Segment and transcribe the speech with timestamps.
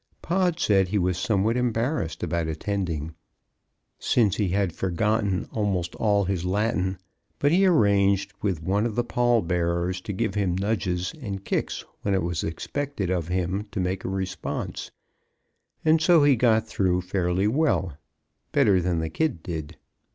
[0.23, 3.13] Pod said he was somewhat embarrassed about attending,
[3.99, 6.97] since he had forgotten almost all his Latin,
[7.37, 11.85] but he arranged with one of the pall bearers to give him nudges and kicks
[12.01, 14.89] when it was expected of him to make a response,
[15.85, 17.95] and so he got through fairly well
[18.51, 19.77] better than the kid did.